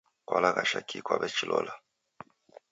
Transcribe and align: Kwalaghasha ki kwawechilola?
Kwalaghasha 0.27 0.79
ki 0.87 0.97
kwawechilola? 1.05 1.73